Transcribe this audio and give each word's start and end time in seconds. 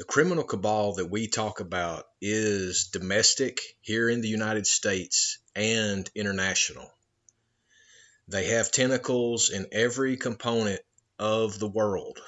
The 0.00 0.06
criminal 0.06 0.44
cabal 0.44 0.94
that 0.94 1.10
we 1.10 1.28
talk 1.28 1.60
about 1.60 2.06
is 2.22 2.84
domestic 2.84 3.60
here 3.82 4.08
in 4.08 4.22
the 4.22 4.30
United 4.30 4.66
States 4.66 5.36
and 5.54 6.10
international. 6.14 6.90
They 8.26 8.46
have 8.46 8.72
tentacles 8.72 9.50
in 9.50 9.66
every 9.72 10.16
component 10.16 10.80
of 11.18 11.58
the 11.58 11.68
world, 11.68 12.18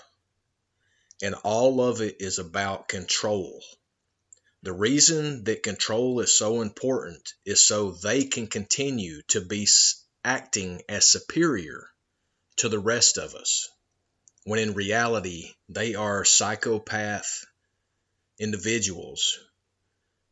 and 1.22 1.35
all 1.45 1.80
of 1.80 2.03
it 2.03 2.16
is 2.21 2.38
about 2.38 2.88
control. 2.88 3.65
The 4.63 4.75
reason 4.75 5.45
that 5.45 5.63
control 5.63 6.21
is 6.21 6.37
so 6.37 6.61
important 6.61 7.27
is 7.47 7.65
so 7.65 7.93
they 7.93 8.25
can 8.25 8.49
continue 8.49 9.23
to 9.29 9.41
be 9.41 9.67
acting 10.23 10.83
as 10.91 11.07
superior 11.07 11.89
to 12.57 12.69
the 12.69 12.79
rest 12.79 13.17
of 13.17 13.35
us, 13.35 13.71
when 14.45 14.59
in 14.59 14.75
reality, 14.75 15.54
they 15.71 15.95
are 15.95 16.27
psychopath 16.27 17.47
individuals 18.43 19.38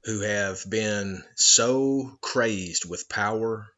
who 0.02 0.22
have 0.22 0.68
been 0.68 1.22
so 1.36 2.18
crazed 2.20 2.84
with 2.84 3.08
power 3.08 3.68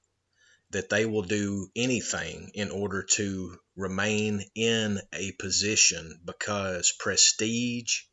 that 0.71 0.89
they 0.89 1.05
will 1.05 1.23
do 1.23 1.69
anything 1.77 2.51
in 2.55 2.71
order 2.71 3.03
to 3.03 3.55
remain 3.77 4.43
in 4.55 4.99
a 5.13 5.33
position 5.33 6.19
because 6.25 6.95
prestige 6.99 8.05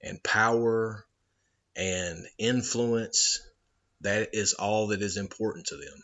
and 0.00 0.22
power 0.22 1.04
and 1.76 2.26
influence 2.38 3.40
that 4.00 4.30
is 4.32 4.54
all 4.54 4.86
that 4.86 5.02
is 5.02 5.18
important 5.18 5.66
to 5.66 5.76
them. 5.76 6.02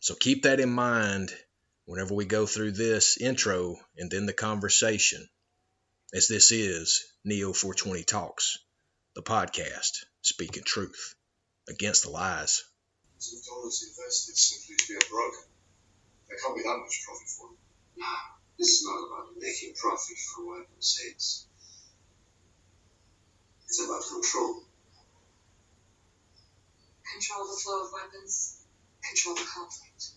So 0.00 0.14
keep 0.14 0.42
that 0.42 0.60
in 0.60 0.70
mind 0.70 1.32
whenever 1.86 2.12
we 2.12 2.26
go 2.26 2.44
through 2.44 2.72
this 2.72 3.16
intro 3.16 3.76
and 3.96 4.10
then 4.10 4.26
the 4.26 4.34
conversation 4.34 5.26
as 6.14 6.28
this 6.28 6.52
is 6.52 7.04
Neo 7.24 7.52
420 7.52 8.04
Talks, 8.04 8.58
the 9.14 9.22
podcast 9.22 10.04
speaking 10.22 10.62
truth 10.64 11.14
against 11.68 12.04
the 12.04 12.10
lies. 12.10 12.62
Two 13.18 13.36
dollars 13.48 13.82
invested 13.88 14.36
simply 14.36 14.76
to 14.76 14.92
be 14.92 14.94
a 14.94 15.10
broker. 15.10 15.48
There 16.28 16.38
can't 16.38 16.56
be 16.56 16.62
that 16.62 16.78
much 16.78 17.02
profit 17.04 17.28
for 17.28 17.48
them. 17.48 17.58
No, 17.96 18.06
this 18.58 18.68
is 18.68 18.84
not 18.84 18.98
about 19.02 19.34
making 19.36 19.74
profit 19.74 20.16
from 20.18 20.48
weapon 20.48 20.80
sales. 20.80 21.46
It's 23.64 23.82
about 23.82 24.02
control. 24.06 24.62
Control 27.12 27.46
the 27.46 27.60
flow 27.60 27.84
of 27.84 27.90
weapons. 27.92 28.62
Control 29.02 29.34
the 29.34 29.42
conflict. 29.42 30.10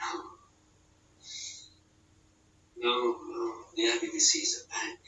No. 0.00 0.22
No, 2.76 3.18
no. 3.26 3.64
The 3.74 3.82
IBBC 3.82 4.42
is 4.42 4.64
a 4.64 4.70
bank. 4.70 5.00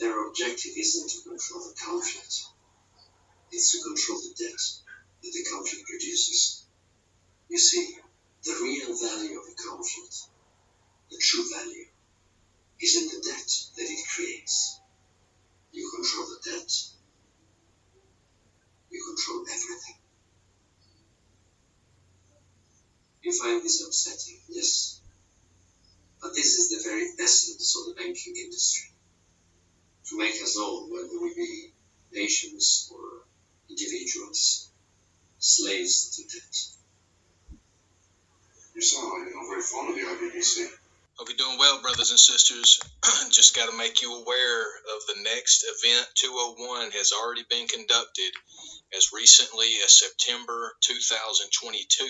Their 0.00 0.26
objective 0.28 0.72
isn't 0.78 1.10
to 1.10 1.28
control 1.28 1.60
the 1.60 1.74
conflict. 1.74 2.46
It's 3.52 3.72
to 3.72 3.82
control 3.82 4.18
the 4.18 4.32
debt 4.32 4.62
that 5.22 5.30
the 5.30 5.44
conflict 5.52 5.86
produces. 5.86 6.64
You 7.50 7.58
see, 7.58 7.98
the 8.42 8.58
real 8.62 8.96
value 8.96 9.38
of 9.38 9.44
a 9.46 9.54
conflict, 9.68 10.16
the 11.10 11.18
true 11.18 11.44
value, 11.50 11.84
is 12.80 12.96
in 12.96 13.08
the 13.08 13.28
debt 13.28 13.50
that 13.76 13.90
it 13.92 14.08
creates. 14.08 14.80
You 15.72 15.90
control 15.94 16.28
the 16.28 16.50
debt. 16.50 16.72
You 18.90 19.04
control 19.04 19.42
everything. 19.42 19.96
You 23.22 23.38
find 23.38 23.62
this 23.62 23.84
upsetting, 23.84 24.40
yes. 24.48 25.02
But 26.22 26.34
this 26.34 26.58
is 26.58 26.70
the 26.70 26.88
very 26.88 27.06
essence 27.22 27.76
of 27.76 27.94
the 27.94 28.02
banking 28.02 28.34
industry 28.34 28.89
to 30.10 30.18
make 30.18 30.34
us 30.42 30.56
all, 30.58 30.90
whether 30.90 31.20
we 31.22 31.34
be 31.34 31.72
nations 32.12 32.90
or 32.92 33.24
individuals, 33.68 34.70
slaves 35.38 36.16
to 36.16 36.22
debt. 36.22 37.58
You 38.74 38.82
sound 38.82 39.10
like 39.10 39.28
you're 39.28 39.40
not 39.40 39.48
very 39.48 39.62
fond 39.62 39.90
of 39.90 39.94
the 39.94 40.02
IBBC. 40.02 40.66
Hope 41.14 41.28
you're 41.28 41.36
doing 41.36 41.58
well, 41.58 41.80
brothers 41.82 42.10
and 42.10 42.18
sisters. 42.18 42.80
Just 43.30 43.54
got 43.54 43.70
to 43.70 43.76
make 43.76 44.02
you 44.02 44.12
aware 44.14 44.62
of 44.62 45.06
the 45.06 45.22
next 45.22 45.64
event 45.64 46.06
201 46.14 46.90
has 46.92 47.12
already 47.12 47.44
been 47.48 47.68
conducted 47.68 48.32
as 48.96 49.12
recently 49.12 49.68
as 49.84 49.98
September 49.98 50.72
2022. 50.80 52.04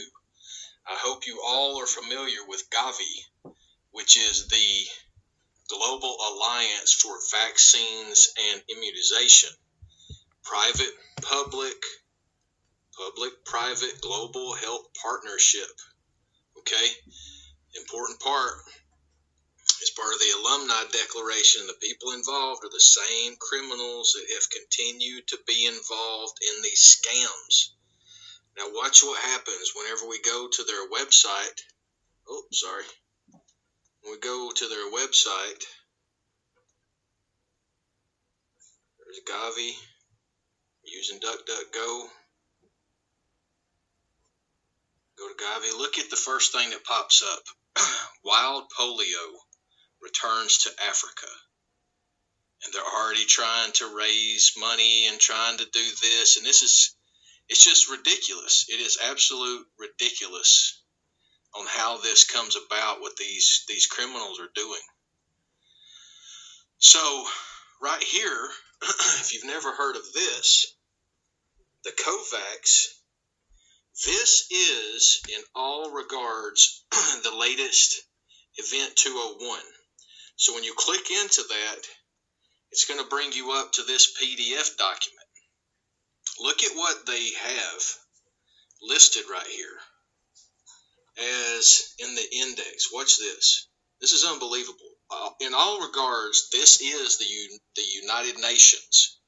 I 0.86 0.96
hope 0.96 1.26
you 1.26 1.42
all 1.44 1.82
are 1.82 1.86
familiar 1.86 2.38
with 2.48 2.70
Gavi, 2.70 3.52
which 3.90 4.16
is 4.16 4.46
the 4.48 4.86
Global 5.70 6.16
Alliance 6.18 6.92
for 6.92 7.16
Vaccines 7.30 8.34
and 8.52 8.62
Immunization. 8.68 9.50
Private, 10.42 10.92
public, 11.22 11.76
public, 12.98 13.44
private, 13.44 14.00
global 14.00 14.54
health 14.54 14.88
partnership. 15.00 15.70
Okay? 16.58 16.88
Important 17.76 18.18
part. 18.18 18.54
As 19.80 19.90
part 19.90 20.12
of 20.12 20.18
the 20.18 20.34
alumni 20.40 20.90
declaration, 20.90 21.68
the 21.68 21.78
people 21.80 22.12
involved 22.12 22.64
are 22.64 22.70
the 22.70 22.80
same 22.80 23.36
criminals 23.36 24.12
that 24.14 24.26
have 24.34 24.50
continued 24.50 25.28
to 25.28 25.38
be 25.46 25.66
involved 25.66 26.38
in 26.42 26.62
these 26.62 26.98
scams. 26.98 27.70
Now, 28.58 28.74
watch 28.74 29.04
what 29.04 29.22
happens 29.22 29.72
whenever 29.76 30.08
we 30.08 30.20
go 30.20 30.48
to 30.48 30.64
their 30.64 30.88
website. 30.90 31.60
Oh, 32.28 32.42
sorry 32.50 32.84
we 34.04 34.18
go 34.18 34.50
to 34.54 34.68
their 34.68 34.90
website, 34.92 35.64
there's 38.98 39.20
Gavi 39.28 39.72
using 40.84 41.18
DuckDuckGo. 41.18 42.08
Go 45.18 45.28
to 45.28 45.44
Gavi. 45.44 45.78
Look 45.78 45.98
at 45.98 46.10
the 46.10 46.16
first 46.16 46.52
thing 46.52 46.70
that 46.70 46.84
pops 46.84 47.22
up. 47.22 47.86
Wild 48.24 48.64
polio 48.78 49.34
returns 50.02 50.58
to 50.58 50.70
Africa. 50.88 51.26
And 52.64 52.74
they're 52.74 52.82
already 52.82 53.24
trying 53.24 53.72
to 53.72 53.96
raise 53.96 54.54
money 54.58 55.06
and 55.08 55.18
trying 55.18 55.58
to 55.58 55.64
do 55.64 55.84
this. 56.02 56.36
And 56.36 56.46
this 56.46 56.62
is, 56.62 56.94
it's 57.48 57.64
just 57.64 57.90
ridiculous. 57.90 58.66
It 58.68 58.80
is 58.80 58.98
absolute 59.10 59.66
ridiculous 59.78 60.82
on 61.54 61.66
how 61.66 61.98
this 61.98 62.24
comes 62.24 62.56
about, 62.56 63.00
what 63.00 63.16
these 63.16 63.64
these 63.68 63.86
criminals 63.86 64.40
are 64.40 64.50
doing. 64.54 64.80
So, 66.78 67.26
right 67.82 68.02
here, 68.02 68.48
if 68.82 69.34
you've 69.34 69.44
never 69.44 69.72
heard 69.72 69.96
of 69.96 70.12
this, 70.12 70.74
the 71.84 71.90
COVAX, 71.90 72.86
this 74.06 74.50
is 74.50 75.20
in 75.28 75.42
all 75.54 75.90
regards 75.90 76.84
the 76.90 77.34
latest 77.38 78.02
Event 78.56 78.96
201. 78.96 79.60
So 80.36 80.54
when 80.54 80.64
you 80.64 80.74
click 80.76 81.10
into 81.10 81.42
that, 81.48 81.78
it's 82.70 82.86
going 82.86 83.00
to 83.00 83.08
bring 83.08 83.32
you 83.32 83.52
up 83.52 83.72
to 83.72 83.82
this 83.82 84.16
PDF 84.18 84.76
document. 84.76 85.26
Look 86.40 86.62
at 86.62 86.76
what 86.76 87.04
they 87.06 87.30
have 87.42 87.82
listed 88.82 89.24
right 89.30 89.46
here 89.46 89.78
as 91.18 91.94
in 91.98 92.14
the 92.14 92.28
index. 92.36 92.92
Watch 92.92 93.18
this. 93.18 93.68
This 94.00 94.12
is 94.12 94.24
unbelievable. 94.24 94.92
Uh, 95.10 95.30
in 95.40 95.54
all 95.54 95.80
regards, 95.86 96.48
this 96.52 96.80
is 96.80 97.18
the 97.18 97.26
U- 97.26 97.58
the 97.76 97.82
United 98.02 98.38
Nations 98.38 99.18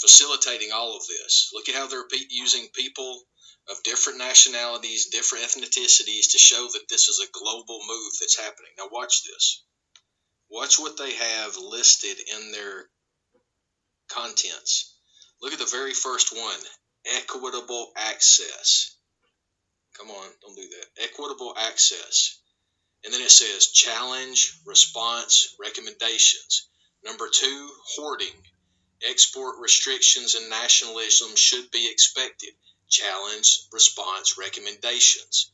facilitating 0.00 0.72
all 0.72 0.96
of 0.96 1.06
this. 1.08 1.50
Look 1.54 1.68
at 1.68 1.74
how 1.74 1.86
they're 1.88 2.08
pe- 2.08 2.18
using 2.30 2.68
people 2.74 3.22
of 3.70 3.82
different 3.84 4.18
nationalities, 4.18 5.08
different 5.10 5.44
ethnicities 5.46 6.32
to 6.32 6.38
show 6.38 6.68
that 6.72 6.86
this 6.90 7.08
is 7.08 7.20
a 7.20 7.38
global 7.38 7.80
move 7.88 8.12
that's 8.20 8.38
happening. 8.38 8.72
Now 8.78 8.88
watch 8.92 9.22
this. 9.24 9.64
Watch 10.50 10.78
what 10.78 10.98
they 10.98 11.14
have 11.14 11.56
listed 11.58 12.18
in 12.36 12.52
their 12.52 12.84
contents. 14.10 14.96
Look 15.42 15.52
at 15.52 15.58
the 15.58 15.66
very 15.66 15.94
first 15.94 16.36
one, 16.36 16.60
equitable 17.18 17.92
access. 17.96 18.95
Come 19.98 20.10
on, 20.10 20.28
don't 20.42 20.56
do 20.56 20.68
that. 20.68 21.04
Equitable 21.04 21.54
access. 21.56 22.38
And 23.04 23.14
then 23.14 23.22
it 23.22 23.30
says 23.30 23.68
challenge, 23.68 24.58
response, 24.66 25.54
recommendations. 25.60 26.68
Number 27.04 27.28
two, 27.28 27.70
hoarding. 27.94 28.34
Export 29.08 29.60
restrictions 29.60 30.34
and 30.34 30.50
nationalism 30.50 31.36
should 31.36 31.70
be 31.70 31.88
expected. 31.90 32.50
Challenge, 32.88 33.60
response, 33.72 34.36
recommendations. 34.38 35.50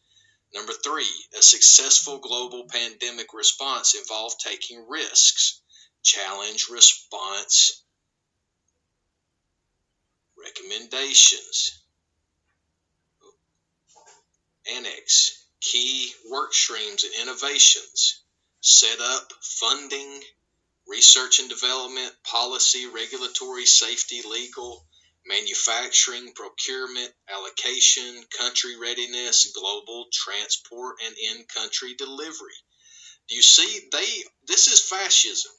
Number 0.54 0.72
three, 0.72 1.10
a 1.38 1.42
successful 1.42 2.18
global 2.18 2.66
pandemic 2.68 3.32
response 3.34 3.94
involved 3.94 4.40
taking 4.40 4.86
risks. 4.88 5.60
Challenge, 6.02 6.68
response, 6.68 7.82
recommendations. 10.36 11.81
Annex 14.76 15.42
Key 15.62 16.12
work 16.28 16.52
streams 16.52 17.04
and 17.04 17.14
innovations. 17.22 18.22
Set 18.60 19.00
up 19.00 19.32
funding 19.40 20.20
research 20.88 21.38
and 21.38 21.48
development, 21.48 22.12
policy, 22.24 22.86
regulatory, 22.86 23.64
safety, 23.64 24.22
legal, 24.28 24.84
manufacturing, 25.24 26.32
procurement, 26.34 27.12
allocation, 27.28 28.24
country 28.36 28.76
readiness, 28.76 29.52
global 29.52 30.06
transport, 30.12 30.96
and 31.06 31.14
in-country 31.16 31.94
delivery. 31.94 32.58
You 33.28 33.40
see? 33.40 33.88
They 33.92 34.24
this 34.48 34.66
is 34.66 34.80
fascism. 34.80 35.52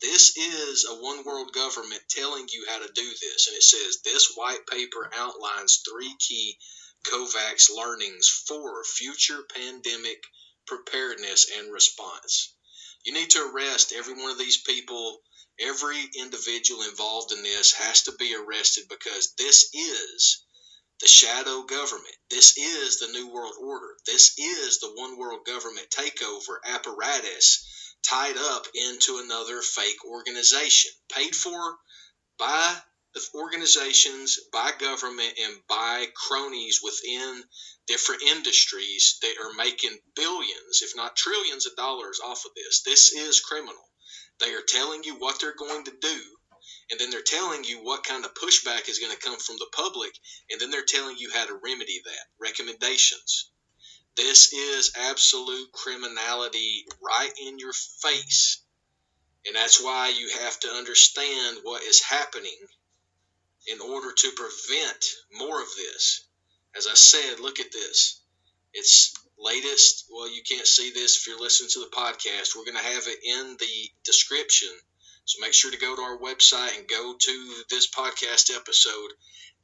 This 0.00 0.38
is 0.38 0.86
a 0.88 0.94
one 0.94 1.22
world 1.24 1.52
government 1.52 2.00
telling 2.08 2.46
you 2.50 2.64
how 2.66 2.78
to 2.78 2.90
do 2.94 3.08
this. 3.20 3.46
And 3.46 3.56
it 3.56 3.62
says 3.62 4.00
this 4.02 4.32
white 4.34 4.66
paper 4.66 5.10
outlines 5.14 5.82
three 5.86 6.14
key 6.18 6.56
COVAX 7.04 7.70
learnings 7.70 8.28
for 8.28 8.84
future 8.84 9.42
pandemic 9.54 10.22
preparedness 10.66 11.50
and 11.58 11.72
response. 11.72 12.54
You 13.04 13.12
need 13.12 13.30
to 13.30 13.44
arrest 13.44 13.92
every 13.92 14.14
one 14.14 14.30
of 14.30 14.38
these 14.38 14.60
people. 14.62 15.22
Every 15.58 16.08
individual 16.16 16.82
involved 16.82 17.32
in 17.32 17.42
this 17.42 17.72
has 17.72 18.02
to 18.02 18.12
be 18.12 18.34
arrested 18.34 18.84
because 18.88 19.34
this 19.36 19.70
is 19.72 20.42
the 21.00 21.08
shadow 21.08 21.62
government. 21.62 22.14
This 22.30 22.56
is 22.58 22.98
the 22.98 23.08
New 23.08 23.28
World 23.28 23.54
Order. 23.60 23.96
This 24.06 24.34
is 24.38 24.78
the 24.80 24.92
one 24.92 25.16
world 25.16 25.46
government 25.46 25.88
takeover 25.90 26.56
apparatus 26.64 27.64
tied 28.02 28.36
up 28.36 28.66
into 28.74 29.18
another 29.18 29.62
fake 29.62 30.04
organization, 30.04 30.90
paid 31.10 31.34
for 31.34 31.78
by 32.38 32.82
the 33.14 33.22
organizations, 33.34 34.38
by 34.52 34.70
government, 34.78 35.32
and 35.42 35.56
by 35.68 36.06
cronies 36.14 36.80
within 36.82 37.42
different 37.86 38.22
industries 38.22 39.18
that 39.22 39.34
are 39.42 39.52
making 39.54 39.98
billions, 40.14 40.82
if 40.82 40.96
not 40.96 41.16
trillions 41.16 41.66
of 41.66 41.74
dollars 41.76 42.20
off 42.24 42.44
of 42.44 42.52
this. 42.54 42.82
This 42.82 43.12
is 43.12 43.40
criminal. 43.40 43.90
They 44.38 44.54
are 44.54 44.62
telling 44.66 45.02
you 45.02 45.16
what 45.16 45.40
they're 45.40 45.54
going 45.56 45.84
to 45.84 45.92
do, 46.00 46.20
and 46.90 47.00
then 47.00 47.10
they're 47.10 47.22
telling 47.22 47.64
you 47.64 47.78
what 47.82 48.04
kind 48.04 48.24
of 48.24 48.34
pushback 48.34 48.88
is 48.88 49.00
going 49.00 49.12
to 49.12 49.18
come 49.18 49.38
from 49.38 49.56
the 49.58 49.70
public, 49.72 50.12
and 50.50 50.60
then 50.60 50.70
they're 50.70 50.84
telling 50.86 51.16
you 51.18 51.30
how 51.34 51.46
to 51.46 51.60
remedy 51.64 52.00
that. 52.04 52.26
Recommendations. 52.40 53.50
This 54.16 54.52
is 54.52 54.92
absolute 54.96 55.72
criminality 55.72 56.84
right 57.02 57.32
in 57.46 57.58
your 57.58 57.72
face. 57.72 58.62
And 59.46 59.56
that's 59.56 59.82
why 59.82 60.08
you 60.10 60.28
have 60.42 60.60
to 60.60 60.68
understand 60.68 61.58
what 61.62 61.82
is 61.82 62.02
happening 62.02 62.58
in 63.66 63.80
order 63.80 64.12
to 64.12 64.32
prevent 64.36 65.04
more 65.32 65.60
of 65.60 65.68
this. 65.76 66.24
As 66.76 66.86
I 66.86 66.94
said, 66.94 67.40
look 67.40 67.60
at 67.60 67.72
this. 67.72 68.20
It's 68.72 69.14
latest. 69.38 70.06
Well, 70.10 70.32
you 70.32 70.42
can't 70.42 70.66
see 70.66 70.92
this 70.92 71.16
if 71.16 71.26
you're 71.26 71.40
listening 71.40 71.70
to 71.70 71.80
the 71.80 71.96
podcast. 71.96 72.54
We're 72.54 72.64
going 72.64 72.76
to 72.76 72.92
have 72.92 73.06
it 73.06 73.18
in 73.24 73.56
the 73.58 73.90
description. 74.04 74.70
So 75.24 75.40
make 75.40 75.54
sure 75.54 75.70
to 75.70 75.78
go 75.78 75.94
to 75.94 76.02
our 76.02 76.18
website 76.18 76.76
and 76.78 76.88
go 76.88 77.14
to 77.18 77.54
this 77.70 77.90
podcast 77.90 78.54
episode 78.54 79.12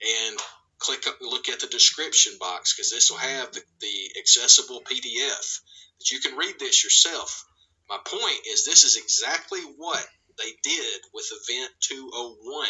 and 0.02 0.38
click 0.78 1.06
up, 1.06 1.16
look 1.20 1.48
at 1.48 1.60
the 1.60 1.66
description 1.66 2.34
box 2.38 2.74
because 2.74 2.90
this 2.90 3.10
will 3.10 3.18
have 3.18 3.52
the, 3.52 3.62
the 3.80 4.10
accessible 4.20 4.82
PDF 4.82 5.60
that 5.98 6.10
you 6.10 6.20
can 6.20 6.36
read 6.36 6.54
this 6.58 6.84
yourself. 6.84 7.44
My 7.88 7.98
point 8.04 8.46
is, 8.50 8.64
this 8.64 8.84
is 8.84 8.96
exactly 8.96 9.60
what 9.76 10.04
they 10.38 10.52
did 10.62 11.00
with 11.14 11.30
Event 11.32 11.70
201 11.80 12.68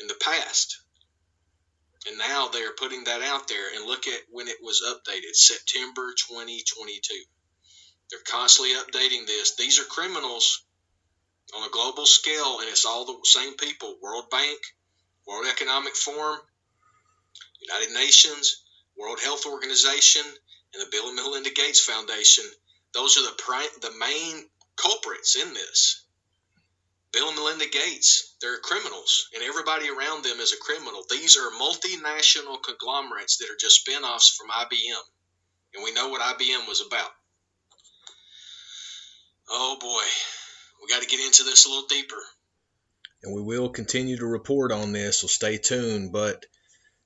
in 0.00 0.06
the 0.06 0.14
past. 0.14 0.78
And 2.08 2.16
now 2.18 2.48
they 2.48 2.62
are 2.62 2.72
putting 2.78 3.04
that 3.04 3.22
out 3.22 3.48
there 3.48 3.74
and 3.74 3.84
look 3.84 4.06
at 4.06 4.20
when 4.30 4.48
it 4.48 4.56
was 4.62 4.82
updated 4.82 5.34
September 5.34 6.14
2022. 6.28 7.14
They're 8.10 8.20
constantly 8.26 8.74
updating 8.74 9.26
this. 9.26 9.54
These 9.56 9.78
are 9.78 9.84
criminals 9.84 10.64
on 11.54 11.66
a 11.66 11.70
global 11.70 12.06
scale, 12.06 12.60
and 12.60 12.68
it's 12.68 12.86
all 12.86 13.04
the 13.04 13.18
same 13.24 13.54
people 13.56 13.98
World 14.00 14.30
Bank, 14.30 14.58
World 15.26 15.46
Economic 15.46 15.94
Forum, 15.94 16.40
United 17.60 17.92
Nations, 17.92 18.62
World 18.96 19.20
Health 19.20 19.46
Organization, 19.46 20.22
and 20.74 20.82
the 20.82 20.88
Bill 20.90 21.08
and 21.08 21.16
Melinda 21.16 21.50
Gates 21.50 21.84
Foundation. 21.84 22.44
Those 22.94 23.18
are 23.18 23.22
the, 23.22 23.88
the 23.88 23.98
main 23.98 24.48
culprits 24.76 25.36
in 25.36 25.52
this. 25.52 26.04
Bill 27.12 27.28
and 27.28 27.36
Melinda 27.36 27.66
Gates, 27.66 28.36
they're 28.40 28.58
criminals, 28.58 29.28
and 29.34 29.42
everybody 29.42 29.88
around 29.88 30.22
them 30.22 30.38
is 30.38 30.52
a 30.52 30.56
criminal. 30.56 31.02
These 31.10 31.36
are 31.36 31.50
multinational 31.50 32.62
conglomerates 32.62 33.38
that 33.38 33.50
are 33.50 33.56
just 33.58 33.84
spinoffs 33.84 34.36
from 34.36 34.48
IBM. 34.48 35.02
And 35.74 35.84
we 35.84 35.92
know 35.92 36.08
what 36.08 36.20
IBM 36.20 36.68
was 36.68 36.84
about. 36.86 37.10
Oh 39.48 39.76
boy, 39.80 40.04
we 40.80 40.88
got 40.88 41.02
to 41.02 41.08
get 41.08 41.24
into 41.24 41.42
this 41.42 41.66
a 41.66 41.68
little 41.68 41.88
deeper. 41.88 42.22
And 43.24 43.34
we 43.34 43.42
will 43.42 43.70
continue 43.70 44.16
to 44.16 44.26
report 44.26 44.70
on 44.70 44.92
this, 44.92 45.18
so 45.18 45.26
stay 45.26 45.58
tuned. 45.58 46.12
But 46.12 46.46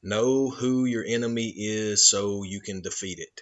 know 0.02 0.50
who 0.50 0.84
your 0.84 1.04
enemy 1.04 1.48
is 1.56 2.08
so 2.08 2.42
you 2.42 2.60
can 2.60 2.82
defeat 2.82 3.18
it. 3.18 3.40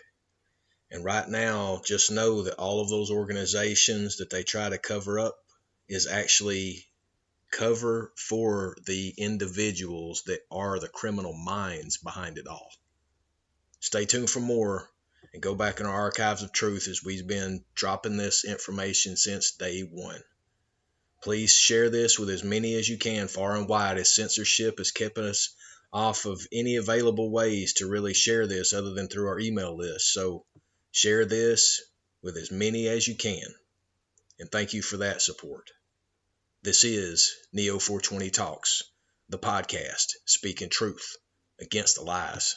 And 0.93 1.05
right 1.05 1.29
now, 1.29 1.83
just 1.85 2.13
know 2.13 2.43
that 2.43 2.55
all 2.55 2.81
of 2.81 2.89
those 2.89 3.11
organizations 3.11 4.19
that 4.19 4.31
they 4.31 4.45
try 4.45 4.69
to 4.69 4.79
cover 4.79 5.19
up 5.19 5.37
is 5.93 6.07
actually 6.07 6.87
cover 7.51 8.13
for 8.17 8.79
the 8.87 9.13
individuals 9.19 10.23
that 10.23 10.41
are 10.51 10.81
the 10.81 10.89
criminal 10.89 11.35
minds 11.35 11.99
behind 11.99 12.39
it 12.39 12.47
all. 12.47 12.71
Stay 13.79 14.07
tuned 14.07 14.31
for 14.31 14.41
more 14.41 14.89
and 15.35 15.43
go 15.43 15.55
back 15.55 15.81
in 15.81 15.87
our 15.87 16.03
archives 16.03 16.43
of 16.43 16.51
truth 16.51 16.89
as 16.89 17.05
we've 17.05 17.27
been 17.27 17.63
dropping 17.75 18.17
this 18.17 18.45
information 18.47 19.19
since 19.19 19.51
day 19.53 19.83
one. 19.83 20.23
Please 21.23 21.53
share 21.55 21.91
this 21.91 22.19
with 22.19 22.31
as 22.31 22.43
many 22.43 22.75
as 22.75 22.89
you 22.89 22.97
can 22.97 23.29
far 23.29 23.55
and 23.55 23.69
wide 23.69 23.99
as 23.99 24.15
censorship 24.15 24.79
has 24.79 24.93
kept 24.93 25.19
us 25.19 25.55
off 25.93 26.25
of 26.25 26.41
any 26.53 26.77
available 26.77 27.31
ways 27.31 27.75
to 27.75 27.87
really 27.87 28.15
share 28.15 28.47
this 28.47 28.73
other 28.73 28.95
than 28.95 29.09
through 29.09 29.29
our 29.29 29.39
email 29.39 29.77
list. 29.77 30.11
So 30.11 30.47
share 30.91 31.27
this 31.27 31.83
with 32.23 32.39
as 32.39 32.51
many 32.51 32.89
as 32.89 33.07
you 33.07 33.15
can. 33.15 33.45
And 34.41 34.51
thank 34.51 34.73
you 34.73 34.81
for 34.81 34.97
that 34.99 35.21
support. 35.21 35.71
This 36.65 36.85
is 36.85 37.35
Neo 37.53 37.81
420 37.81 38.31
Talks, 38.31 38.85
the 39.29 39.37
podcast 39.37 40.13
speaking 40.27 40.69
truth 40.69 41.17
against 41.59 41.97
the 41.97 42.03
lies. 42.03 42.55